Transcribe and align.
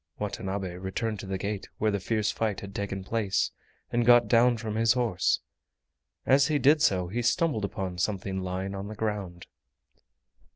Watanabe 0.17 0.77
returned 0.77 1.19
to 1.19 1.27
the 1.27 1.37
gate 1.37 1.69
where 1.77 1.91
the 1.91 1.99
fierce 1.99 2.31
fight 2.31 2.61
had 2.61 2.73
taken 2.73 3.03
place, 3.03 3.51
and 3.91 4.03
got 4.03 4.27
down 4.27 4.57
from 4.57 4.73
his 4.73 4.93
horse. 4.93 5.41
As 6.25 6.47
he 6.47 6.57
did 6.57 6.81
so 6.81 7.07
he 7.07 7.21
stumbled 7.21 7.65
upon 7.65 7.99
something 7.99 8.41
lying 8.41 8.73
on 8.73 8.87
the 8.87 8.95
ground. 8.95 9.45